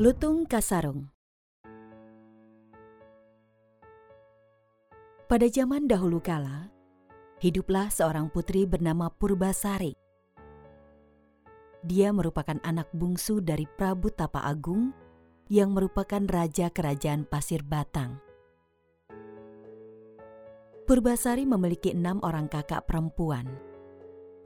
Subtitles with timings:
[0.00, 1.12] Lutung Kasarung
[5.28, 6.72] Pada zaman dahulu kala,
[7.44, 9.92] hiduplah seorang putri bernama Purbasari.
[11.84, 14.96] Dia merupakan anak bungsu dari Prabu Tapa Agung
[15.52, 18.24] yang merupakan raja kerajaan Pasir Batang.
[20.88, 23.44] Purbasari memiliki enam orang kakak perempuan,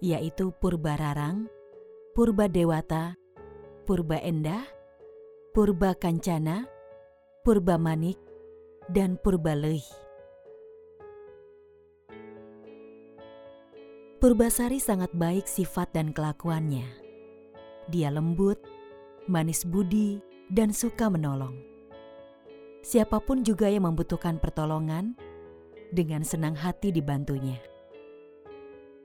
[0.02, 1.46] yaitu Purbararang,
[2.10, 3.14] Purba Dewata,
[3.86, 4.73] Purba Endah,
[5.54, 6.66] Purba Kancana,
[7.46, 8.18] Purba Manik,
[8.90, 9.86] dan Purba Leuh.
[14.18, 16.82] Purbasari sangat baik sifat dan kelakuannya.
[17.86, 18.58] Dia lembut,
[19.30, 20.18] manis budi,
[20.50, 21.54] dan suka menolong.
[22.82, 25.14] Siapa pun juga yang membutuhkan pertolongan,
[25.94, 27.62] dengan senang hati dibantunya.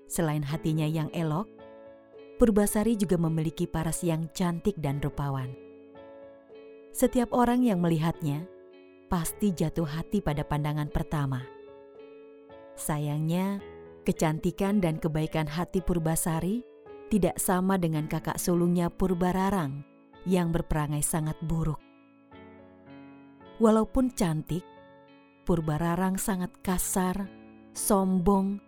[0.10, 1.46] Selain hatinya yang elok,
[2.42, 5.69] Purbasari juga memiliki paras yang cantik dan rupawan.
[6.90, 8.50] Setiap orang yang melihatnya
[9.10, 11.46] pasti jatuh hati pada pandangan pertama.
[12.78, 13.62] Sayangnya,
[14.06, 16.66] kecantikan dan kebaikan hati Purbasari
[17.10, 19.82] tidak sama dengan kakak sulungnya Purbararang
[20.30, 21.82] yang berperangai sangat buruk.
[23.60, 24.64] Walaupun cantik,
[25.44, 27.28] Purbararang sangat kasar,
[27.74, 28.62] sombong,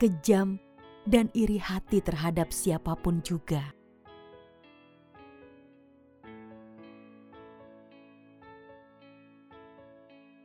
[0.00, 0.56] kejam,
[1.04, 3.74] dan iri hati terhadap siapa pun juga.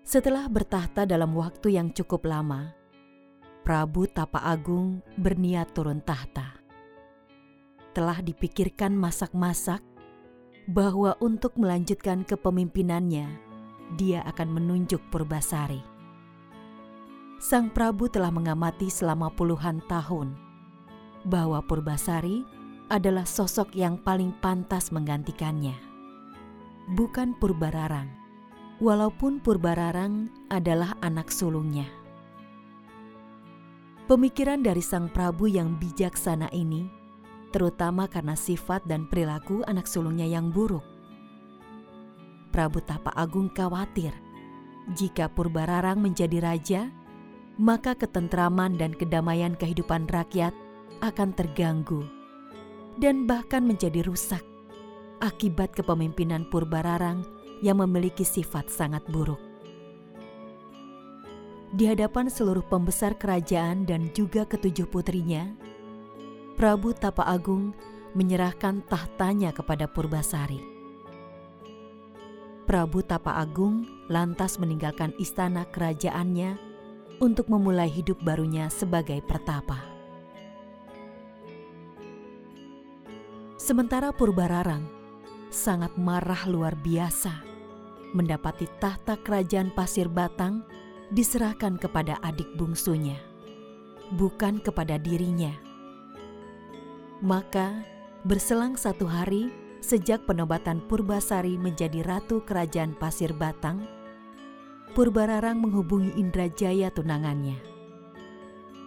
[0.07, 2.71] Setelah bertahta dalam waktu yang cukup lama,
[3.67, 6.63] Prabu Tapa Agung berniat turun tahta.
[7.91, 9.83] Telah dipikirkan masak-masak
[10.71, 13.27] bahwa untuk melanjutkan kepemimpinannya,
[13.99, 15.83] dia akan menunjuk Purbasari.
[17.43, 20.39] Sang Prabu telah mengamati selama puluhan tahun
[21.27, 22.47] bahwa Purbasari
[22.87, 25.75] adalah sosok yang paling pantas menggantikannya.
[26.95, 28.26] Bukan Purbararang,
[28.77, 31.89] walaupun Purbararang adalah anak sulungnya.
[34.07, 36.87] Pemikiran dari sang Prabu yang bijaksana ini,
[37.51, 40.85] terutama karena sifat dan perilaku anak sulungnya yang buruk.
[42.55, 44.15] Prabu Tapa Agung khawatir
[44.95, 46.81] jika Purbararang menjadi raja,
[47.59, 50.55] maka ketentraman dan kedamaian kehidupan rakyat
[51.03, 52.07] akan terganggu
[52.97, 54.41] dan bahkan menjadi rusak
[55.19, 59.39] akibat kepemimpinan Purbararang yang memiliki sifat sangat buruk.
[61.67, 65.51] Di hadapan seluruh pembesar kerajaan dan juga ketujuh putrinya,
[66.55, 67.75] Prabu Tapa Agung
[68.15, 70.63] menyerahkan tahtanya kepada Purbasari.
[72.65, 76.55] Prabu Tapa Agung lantas meninggalkan istana kerajaannya
[77.23, 79.79] untuk memulai hidup barunya sebagai pertapa.
[83.59, 84.87] Sementara Purbararang
[85.51, 87.46] sangat marah luar biasa
[88.15, 90.63] mendapati tahta kerajaan Pasir Batang
[91.11, 93.15] diserahkan kepada adik bungsunya,
[94.15, 95.51] bukan kepada dirinya.
[97.23, 97.83] Maka
[98.27, 103.87] berselang satu hari sejak penobatan Purbasari menjadi ratu kerajaan Pasir Batang,
[104.93, 107.57] Purbararang menghubungi Indrajaya tunangannya.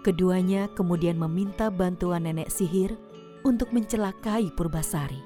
[0.01, 2.97] Keduanya kemudian meminta bantuan nenek sihir
[3.45, 5.21] untuk mencelakai Purbasari.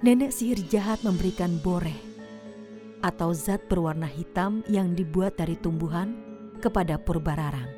[0.00, 1.96] Nenek sihir jahat memberikan boreh
[3.04, 6.16] atau zat berwarna hitam yang dibuat dari tumbuhan
[6.64, 7.68] kepada Purbararang.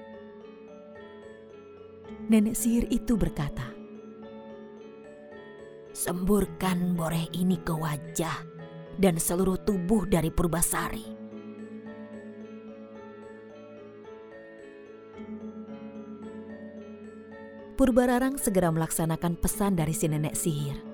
[2.30, 3.74] Nenek sihir itu berkata,
[5.90, 8.38] Semburkan boreh ini ke wajah
[9.02, 11.22] dan seluruh tubuh dari Purbasari
[17.82, 20.91] Purbararang segera melaksanakan pesan dari si nenek sihir.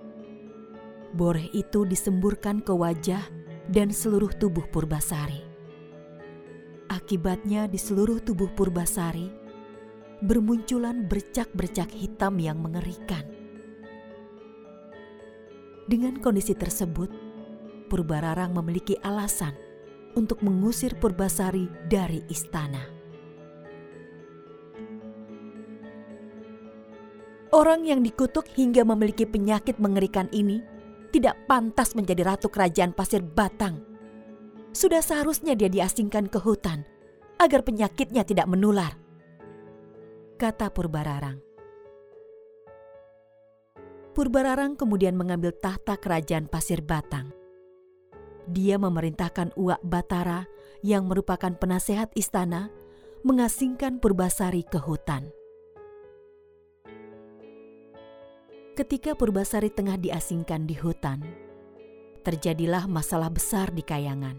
[1.17, 3.25] Boreh itu disemburkan ke wajah
[3.73, 5.41] dan seluruh tubuh Purbasari.
[6.89, 9.29] Akibatnya di seluruh tubuh Purbasari
[10.21, 13.25] bermunculan bercak-bercak hitam yang mengerikan.
[15.89, 17.09] Dengan kondisi tersebut,
[17.89, 19.57] Purbararang memiliki alasan
[20.13, 22.85] untuk mengusir Purbasari dari istana.
[27.49, 30.61] Orang yang dikutuk hingga memiliki penyakit mengerikan ini
[31.09, 33.81] tidak pantas menjadi ratu kerajaan pasir batang.
[34.73, 36.85] Sudah seharusnya dia diasingkan ke hutan
[37.41, 38.95] agar penyakitnya tidak menular.
[40.39, 41.39] Kata Purbararang.
[44.13, 47.31] Purbararang kemudian mengambil tahta kerajaan pasir batang.
[48.51, 50.49] Dia memerintahkan Uak Batara
[50.83, 52.71] yang merupakan penasehat istana
[53.23, 55.38] mengasingkan Purbasari ke hutan.
[58.79, 61.19] Ketika Purbasari tengah diasingkan di hutan,
[62.23, 64.39] terjadilah masalah besar di Kayangan.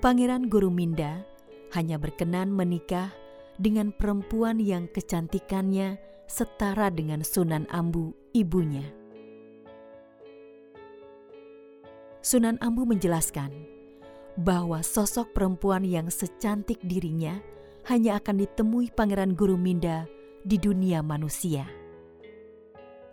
[0.00, 1.20] Pangeran Guru Minda
[1.76, 3.12] hanya berkenan menikah
[3.60, 6.00] dengan perempuan yang kecantikannya
[6.32, 8.88] setara dengan Sunan Ambu, ibunya.
[12.24, 13.52] Sunan Ambu menjelaskan
[14.40, 17.36] bahwa sosok perempuan yang secantik dirinya
[17.84, 20.08] hanya akan ditemui Pangeran Guru Minda
[20.40, 21.83] di dunia manusia.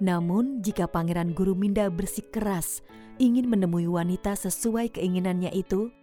[0.02, 2.82] Namun, jika Pangeran Guru Minda bersikeras
[3.22, 5.94] ingin menemui wanita sesuai keinginannya itu,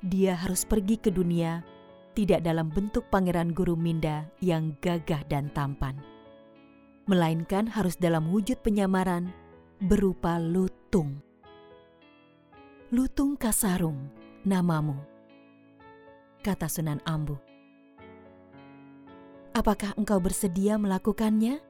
[0.00, 1.60] dia harus pergi ke dunia
[2.16, 6.00] tidak dalam bentuk Pangeran Guru Minda yang gagah dan tampan,
[7.04, 9.28] melainkan harus dalam wujud penyamaran
[9.76, 11.20] berupa lutung.
[12.88, 14.08] Lutung Kasarung,
[14.48, 14.96] namamu,
[16.40, 17.36] kata Sunan Ambu.
[19.52, 21.67] Apakah engkau bersedia melakukannya?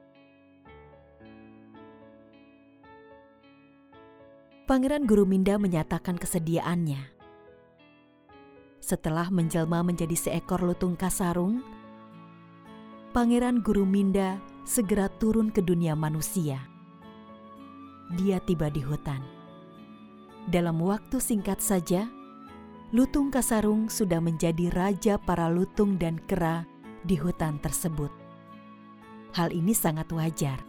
[4.69, 7.01] Pangeran Guru Minda menyatakan kesediaannya.
[8.77, 11.65] Setelah menjelma menjadi seekor lutung kasarung,
[13.09, 14.37] Pangeran Guru Minda
[14.69, 16.61] segera turun ke dunia manusia.
[18.13, 19.39] Dia tiba di hutan
[20.49, 22.09] dalam waktu singkat saja,
[22.89, 26.65] Lutung Kasarung sudah menjadi raja para lutung dan kera
[27.05, 28.09] di hutan tersebut.
[29.37, 30.68] Hal ini sangat wajar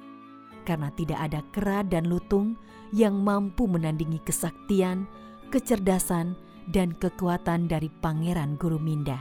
[0.70, 2.54] karena tidak ada kera dan lutung
[2.94, 5.10] yang mampu menandingi kesaktian,
[5.50, 6.38] kecerdasan,
[6.70, 9.18] dan kekuatan dari Pangeran Guru Minda.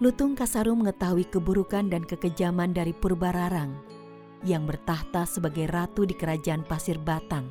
[0.00, 3.76] Lutung Kasarung mengetahui keburukan dan kekejaman dari Purbararang
[4.48, 7.44] yang bertahta sebagai ratu di kerajaan Pasir Batang.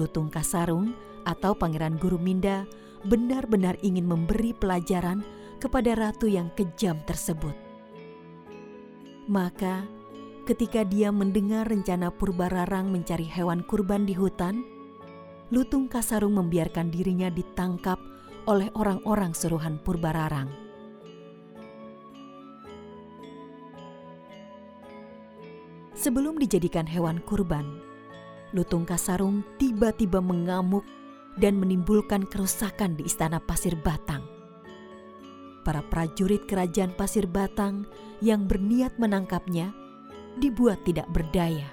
[0.00, 0.96] Lutung Kasarung
[1.28, 2.64] atau Pangeran Guru Minda
[3.04, 5.20] benar-benar ingin memberi pelajaran
[5.60, 7.69] kepada ratu yang kejam tersebut.
[9.30, 9.86] Maka,
[10.42, 14.66] ketika dia mendengar rencana Purbararang mencari hewan kurban di hutan,
[15.54, 18.02] Lutung Kasarung membiarkan dirinya ditangkap
[18.50, 20.50] oleh orang-orang suruhan Purbararang.
[25.94, 27.78] Sebelum dijadikan hewan kurban,
[28.50, 30.82] Lutung Kasarung tiba-tiba mengamuk
[31.38, 34.39] dan menimbulkan kerusakan di istana Pasir Batang.
[35.60, 37.84] Para prajurit kerajaan Pasir Batang
[38.24, 39.76] yang berniat menangkapnya
[40.40, 41.68] dibuat tidak berdaya.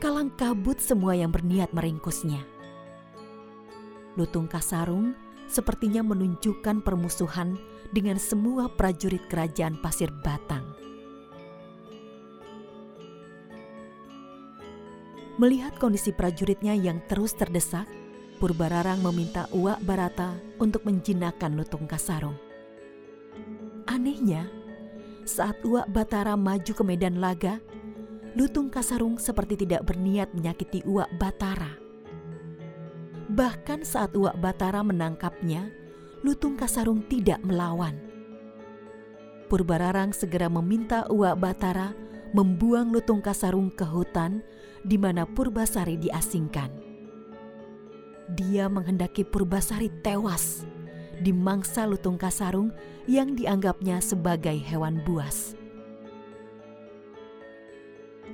[0.00, 2.40] Kalang kabut semua yang berniat meringkusnya.
[4.16, 5.12] Lutung Kasarung
[5.44, 7.60] sepertinya menunjukkan permusuhan
[7.92, 10.64] dengan semua prajurit kerajaan Pasir Batang.
[15.34, 17.90] Melihat kondisi prajuritnya yang terus terdesak,
[18.38, 22.53] Purbararang meminta Uak Barata untuk menjinakkan Lutung Kasarung.
[23.94, 24.50] Anehnya,
[25.22, 27.62] saat Uak Batara maju ke medan laga,
[28.34, 31.78] Lutung Kasarung seperti tidak berniat menyakiti Uak Batara.
[33.30, 35.70] Bahkan saat Uak Batara menangkapnya,
[36.26, 37.94] Lutung Kasarung tidak melawan.
[39.46, 41.94] Purbararang segera meminta Uak Batara
[42.34, 44.42] membuang Lutung Kasarung ke hutan
[44.82, 46.82] di mana Purbasari diasingkan.
[48.34, 50.66] Dia menghendaki Purbasari tewas
[51.20, 52.74] di mangsa lutung kasarung
[53.04, 55.54] yang dianggapnya sebagai hewan buas.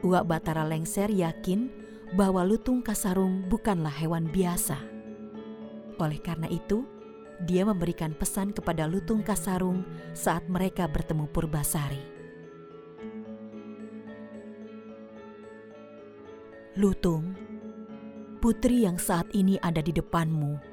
[0.00, 1.68] Uak Batara Lengser yakin
[2.16, 4.80] bahwa lutung kasarung bukanlah hewan biasa.
[6.00, 6.88] Oleh karena itu,
[7.44, 9.84] dia memberikan pesan kepada lutung kasarung
[10.16, 12.02] saat mereka bertemu Purbasari.
[16.80, 17.36] Lutung,
[18.40, 20.69] putri yang saat ini ada di depanmu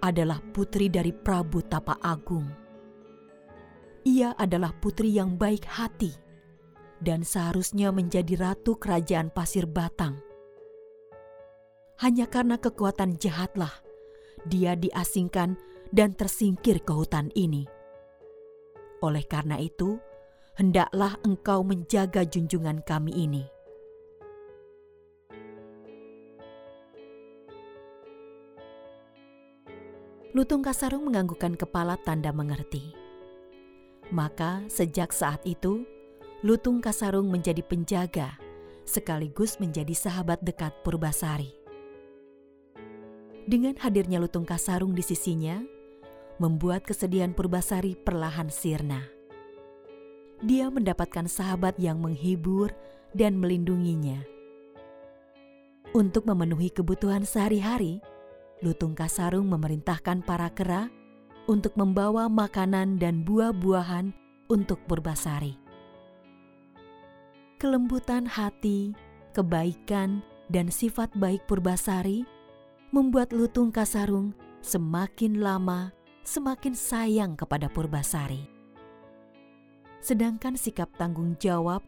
[0.00, 2.46] adalah putri dari Prabu Tapa Agung.
[4.06, 6.14] Ia adalah putri yang baik hati
[7.02, 10.18] dan seharusnya menjadi ratu kerajaan Pasir Batang.
[11.98, 13.74] Hanya karena kekuatan jahatlah
[14.46, 15.58] dia diasingkan
[15.90, 17.66] dan tersingkir ke hutan ini.
[19.02, 19.98] Oleh karena itu,
[20.54, 23.57] hendaklah engkau menjaga junjungan kami ini
[30.36, 32.92] Lutung Kasarung menganggukkan kepala tanda mengerti.
[34.12, 35.88] Maka sejak saat itu,
[36.44, 38.36] Lutung Kasarung menjadi penjaga
[38.88, 41.52] sekaligus menjadi sahabat dekat Purbasari.
[43.44, 45.60] Dengan hadirnya Lutung Kasarung di sisinya,
[46.40, 49.04] membuat kesedihan Purbasari perlahan sirna.
[50.44, 52.72] Dia mendapatkan sahabat yang menghibur
[53.12, 54.24] dan melindunginya.
[55.96, 58.04] Untuk memenuhi kebutuhan sehari-hari,
[58.60, 60.90] Lutung Kasarung memerintahkan para kera
[61.46, 64.12] untuk membawa makanan dan buah-buahan
[64.50, 65.68] untuk Purbasari.
[67.58, 68.94] kelembutan hati,
[69.34, 72.22] kebaikan, dan sifat baik Purbasari
[72.94, 75.90] membuat Lutung Kasarung semakin lama
[76.22, 78.46] semakin sayang kepada Purbasari.
[79.98, 81.82] Sedangkan sikap tanggung jawab,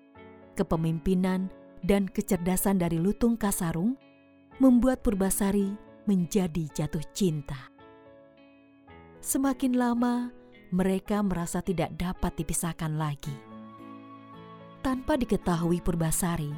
[0.59, 1.53] kepemimpinan,
[1.85, 4.01] dan kecerdasan dari Lutung Kasarung
[4.59, 7.69] membuat Purbasari menjadi jatuh cinta.
[9.21, 10.33] Semakin lama,
[10.73, 13.37] mereka merasa tidak dapat dipisahkan lagi.
[14.81, 16.53] Tanpa diketahui Purbasari,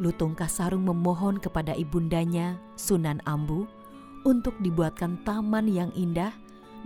[0.00, 3.68] Lutung Kasarung memohon kepada ibundanya, Sunan Ambu,
[4.24, 6.32] untuk dibuatkan taman yang indah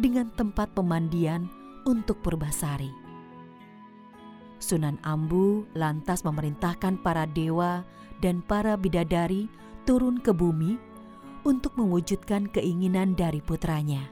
[0.00, 1.46] dengan tempat pemandian
[1.84, 2.90] untuk Purbasari.
[4.62, 7.82] Sunan Ambu lantas memerintahkan para dewa
[8.22, 9.50] dan para bidadari
[9.84, 10.78] turun ke bumi
[11.42, 14.06] untuk mewujudkan keinginan dari putranya.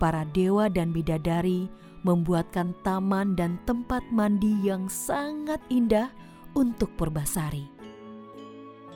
[0.00, 1.70] Para dewa dan bidadari
[2.04, 6.12] membuatkan taman dan tempat mandi yang sangat indah
[6.52, 7.70] untuk Purbasari.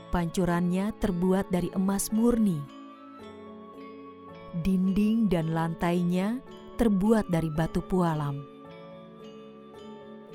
[0.09, 2.61] Pancurannya terbuat dari emas murni.
[4.65, 6.41] Dinding dan lantainya
[6.81, 8.59] terbuat dari batu pualam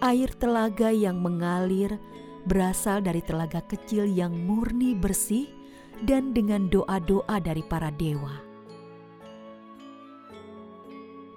[0.04, 1.96] air telaga yang mengalir
[2.44, 5.48] berasal dari telaga kecil yang murni bersih
[6.04, 8.44] dan dengan doa-doa dari para dewa.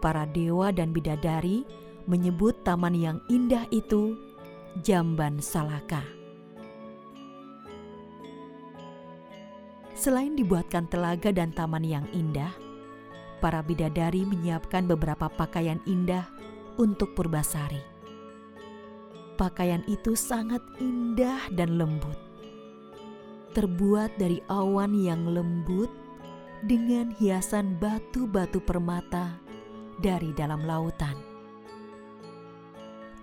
[0.02, 1.62] Para dewa dan bidadari
[2.06, 4.14] menyebut taman yang indah itu
[4.82, 6.04] Jamban Salaka.
[9.96, 12.52] Selain dibuatkan telaga dan taman yang indah,
[13.40, 16.28] para bidadari menyiapkan beberapa pakaian indah
[16.76, 17.96] untuk Purbasari
[19.36, 22.25] Pakaian itu sangat indah dan lembut.
[23.56, 25.88] Terbuat dari awan yang lembut
[26.60, 29.40] dengan hiasan batu-batu permata
[29.96, 31.16] dari dalam lautan.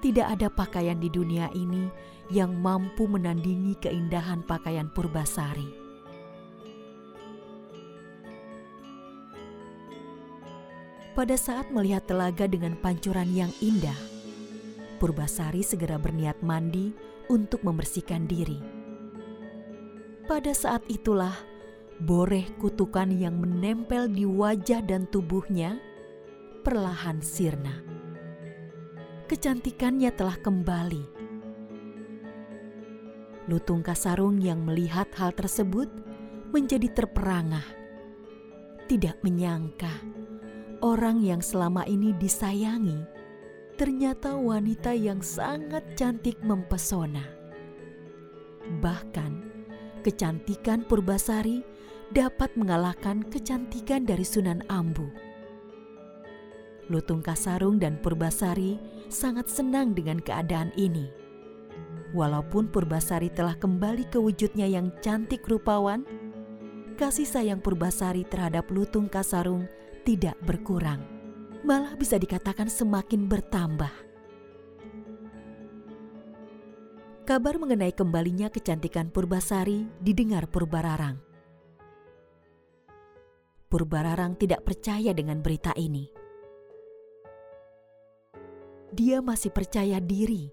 [0.02, 1.86] Tidak ada pakaian di dunia ini
[2.34, 5.70] yang mampu menandingi keindahan pakaian Purbasari.
[11.14, 14.02] Pada saat melihat telaga dengan pancuran yang indah,
[14.98, 16.90] Purbasari segera berniat mandi
[17.30, 18.83] untuk membersihkan diri.
[20.24, 21.36] Pada saat itulah
[22.00, 25.80] boreh kutukan yang menempel di wajah dan tubuhnya
[26.64, 27.84] perlahan sirna.
[29.28, 31.06] Kecantikannya telah kembali.
[33.52, 35.92] Lutung Kasarung yang melihat hal tersebut
[36.56, 37.68] menjadi terperangah.
[38.88, 39.92] Tidak menyangka
[40.80, 43.24] orang yang selama ini disayangi
[43.74, 47.26] ternyata wanita yang sangat cantik mempesona.
[48.80, 49.33] Bahkan,
[50.04, 51.64] kecantikan Purbasari
[52.12, 55.08] dapat mengalahkan kecantikan dari Sunan Ambu.
[56.92, 58.76] Lutung Kasarung dan Purbasari
[59.08, 61.08] sangat senang dengan keadaan ini.
[62.12, 66.04] Walaupun Purbasari telah kembali ke wujudnya yang cantik rupawan,
[67.00, 69.66] kasih sayang Purbasari terhadap Lutung Kasarung
[70.04, 71.14] tidak berkurang
[71.64, 74.13] malah bisa dikatakan semakin bertambah.
[77.24, 81.24] Kabar mengenai kembalinya kecantikan Purbasari didengar Purbararang.
[83.72, 86.04] Purbararang tidak percaya dengan berita ini.
[88.92, 90.52] Dia masih percaya diri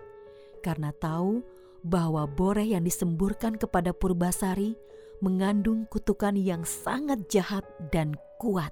[0.63, 1.43] karena tahu
[1.83, 4.79] bahwa boreh yang disemburkan kepada Purbasari
[5.19, 8.71] mengandung kutukan yang sangat jahat dan kuat.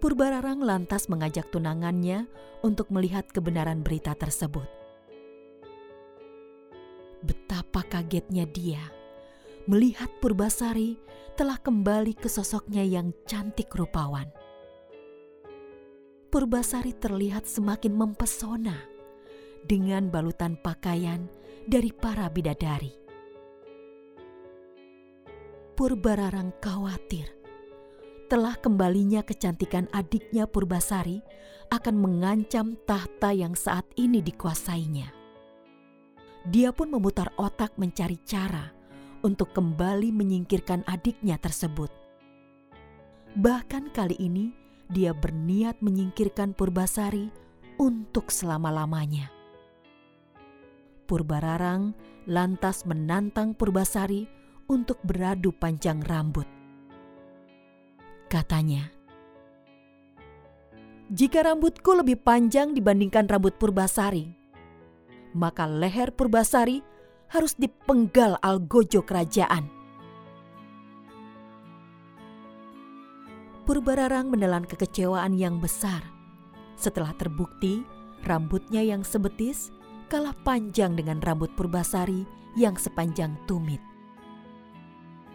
[0.00, 2.24] Purbararang lantas mengajak tunangannya
[2.64, 4.77] untuk melihat kebenaran berita tersebut.
[7.88, 8.94] Kagetnya dia
[9.68, 10.96] melihat Purbasari
[11.36, 14.26] telah kembali ke sosoknya yang cantik rupawan.
[16.32, 18.80] Purbasari terlihat semakin mempesona
[19.68, 21.28] dengan balutan pakaian
[21.68, 22.96] dari para bidadari.
[25.76, 27.28] Purbararang khawatir
[28.32, 31.20] telah kembalinya kecantikan adiknya Purbasari
[31.68, 35.17] akan mengancam tahta yang saat ini dikuasainya.
[36.48, 38.72] Dia pun memutar otak mencari cara
[39.20, 41.92] untuk kembali menyingkirkan adiknya tersebut.
[43.36, 44.56] Bahkan kali ini
[44.88, 47.28] dia berniat menyingkirkan Purbasari
[47.76, 49.28] untuk selama-lamanya.
[51.04, 51.92] Purbararang
[52.24, 54.24] lantas menantang Purbasari
[54.72, 56.48] untuk beradu panjang rambut
[58.28, 58.92] katanya.
[61.08, 64.36] Jika rambutku lebih panjang dibandingkan rambut Purbasari,
[65.38, 66.82] maka leher Purbasari
[67.30, 69.70] harus dipenggal algojo kerajaan.
[73.62, 76.02] Purbararang menelan kekecewaan yang besar
[76.74, 77.84] setelah terbukti
[78.26, 79.70] Rambutnya yang sebetis
[80.10, 82.26] kalah panjang dengan rambut Purbasari
[82.58, 83.78] yang sepanjang tumit.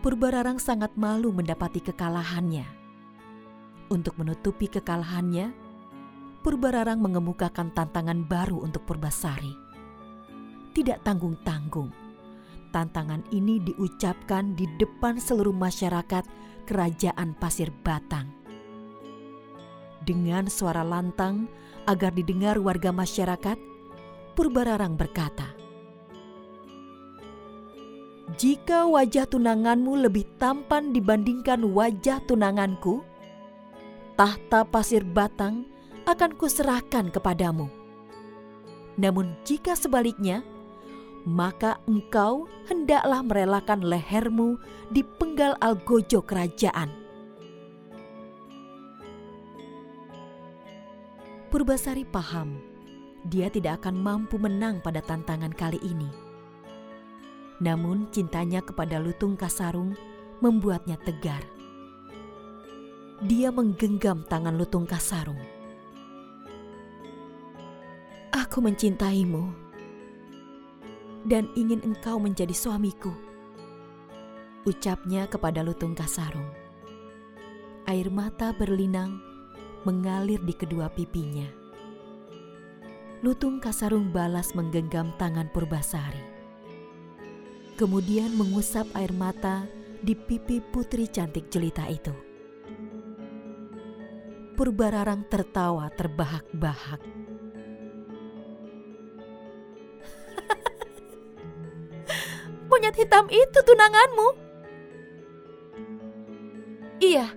[0.04, 2.68] Purbararang sangat malu mendapati kekalahannya.
[3.88, 5.56] Untuk menutupi kekalahannya,
[6.44, 9.63] Purbararang mengemukakan tantangan baru untuk Purbasari.
[10.74, 11.94] Tidak tanggung-tanggung,
[12.74, 16.26] tantangan ini diucapkan di depan seluruh masyarakat
[16.66, 18.34] kerajaan Pasir Batang.
[20.02, 21.46] Dengan suara lantang
[21.86, 23.56] agar didengar warga masyarakat,
[24.34, 25.54] Purbararang berkata,
[28.34, 33.06] "Jika wajah tunanganmu lebih tampan dibandingkan wajah tunanganku,
[34.18, 35.70] tahta Pasir Batang
[36.10, 37.70] akan kuserahkan kepadamu.
[38.98, 40.46] Namun jika sebaliknya,
[41.24, 44.60] maka engkau hendaklah merelakan lehermu
[44.92, 46.92] di penggal algojo kerajaan.
[51.48, 52.60] Purbasari paham,
[53.30, 56.10] dia tidak akan mampu menang pada tantangan kali ini.
[57.64, 59.96] Namun cintanya kepada Lutung Kasarung
[60.44, 61.46] membuatnya tegar.
[63.24, 65.40] Dia menggenggam tangan Lutung Kasarung.
[68.34, 69.63] Aku mencintaimu
[71.24, 73.12] dan ingin engkau menjadi suamiku.
[74.64, 76.48] Ucapnya kepada Lutung Kasarung.
[77.84, 79.20] Air mata berlinang
[79.84, 81.48] mengalir di kedua pipinya.
[83.24, 86.24] Lutung Kasarung balas menggenggam tangan Purbasari.
[87.76, 89.68] Kemudian mengusap air mata
[90.04, 92.12] di pipi putri cantik jelita itu.
[94.54, 97.02] Purbararang tertawa terbahak-bahak.
[102.84, 104.28] Monyet hitam itu tunanganmu?
[107.00, 107.32] Iya.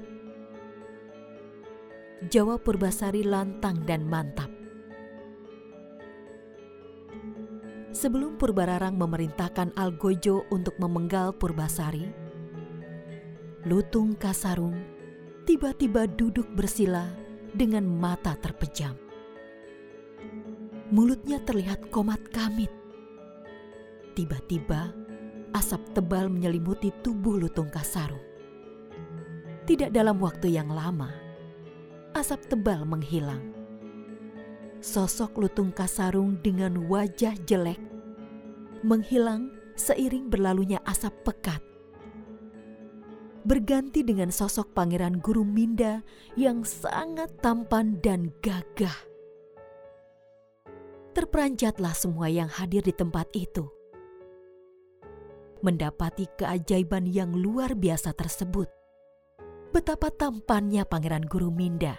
[2.27, 4.51] Jawab Purbasari lantang dan mantap.
[7.95, 12.11] Sebelum Purbararang memerintahkan Algojo untuk memenggal Purbasari,
[13.71, 14.75] Lutung Kasarung
[15.47, 17.07] tiba-tiba duduk bersila
[17.55, 18.99] dengan mata terpejam.
[20.91, 22.75] Mulutnya terlihat komat kamit.
[24.19, 25.06] Tiba-tiba,
[25.57, 28.21] asap tebal menyelimuti tubuh Lutung Kasarung.
[29.65, 31.09] Tidak dalam waktu yang lama,
[32.13, 33.57] asap tebal menghilang.
[34.85, 37.81] Sosok Lutung Kasarung dengan wajah jelek
[38.85, 39.49] menghilang
[39.81, 41.65] seiring berlalunya asap pekat.
[43.49, 46.05] Berganti dengan sosok Pangeran Guru Minda
[46.37, 49.09] yang sangat tampan dan gagah.
[51.17, 53.76] Terperanjatlah semua yang hadir di tempat itu
[55.63, 58.69] mendapati keajaiban yang luar biasa tersebut.
[59.71, 61.97] Betapa tampannya Pangeran Guru Minda.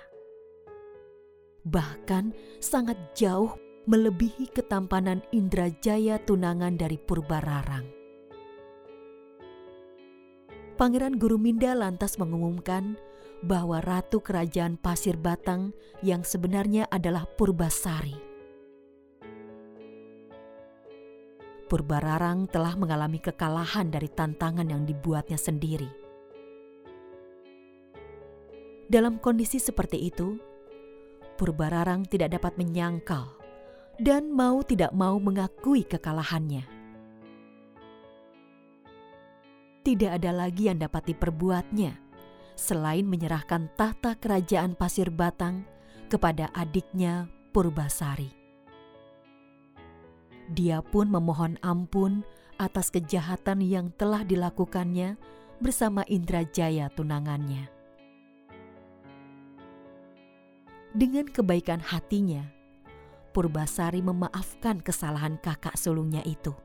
[1.64, 3.54] Bahkan sangat jauh
[3.88, 7.86] melebihi ketampanan Indrajaya tunangan dari Purbararang.
[10.76, 13.00] Pangeran Guru Minda lantas mengumumkan
[13.42, 18.27] bahwa ratu kerajaan Pasir Batang yang sebenarnya adalah Purbasari
[21.68, 25.92] Purbararang telah mengalami kekalahan dari tantangan yang dibuatnya sendiri.
[28.88, 30.40] Dalam kondisi seperti itu,
[31.36, 33.28] Purbararang tidak dapat menyangkal
[34.00, 36.64] dan mau tidak mau mengakui kekalahannya.
[39.84, 42.00] Tidak ada lagi yang dapat diperbuatnya
[42.56, 45.68] selain menyerahkan tahta kerajaan Pasir Batang
[46.08, 48.37] kepada adiknya Purbasari.
[50.48, 52.24] Dia pun memohon ampun
[52.56, 55.20] atas kejahatan yang telah dilakukannya
[55.60, 57.68] bersama Indrajaya tunangannya.
[60.98, 62.48] Dengan kebaikan hatinya,
[63.36, 66.58] Purbasari memaafkan kesalahan kakak sulungnya itu.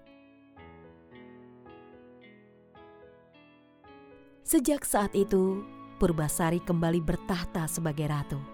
[4.40, 5.60] Sejak saat itu,
[6.00, 8.51] Purbasari kembali bertahta sebagai ratu.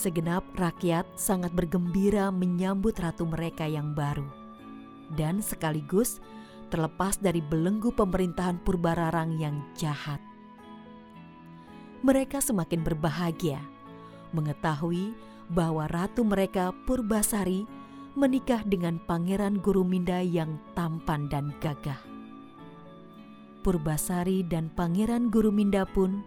[0.00, 4.24] Segenap rakyat sangat bergembira menyambut ratu mereka yang baru.
[5.12, 6.24] Dan sekaligus
[6.72, 10.16] terlepas dari belenggu pemerintahan Purbararang yang jahat.
[12.00, 13.60] Mereka semakin berbahagia
[14.32, 15.12] mengetahui
[15.52, 17.68] bahwa ratu mereka Purbasari
[18.16, 22.00] menikah dengan Pangeran Guruminda yang tampan dan gagah.
[23.60, 26.24] Purbasari dan Pangeran Guruminda pun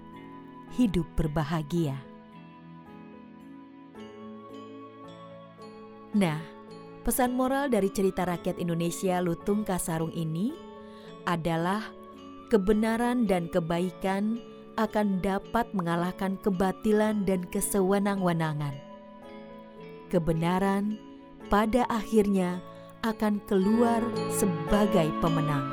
[0.77, 2.12] hidup berbahagia.
[6.13, 6.37] Nah,
[7.01, 10.53] pesan moral dari cerita rakyat Indonesia Lutung Kasarung ini
[11.25, 11.81] adalah
[12.53, 14.37] kebenaran dan kebaikan
[14.77, 18.77] akan dapat mengalahkan kebatilan dan kesewenang-wenangan.
[20.13, 21.01] kebenaran
[21.49, 22.61] pada akhirnya
[23.01, 23.97] akan keluar
[24.29, 25.65] sebagai pemenang.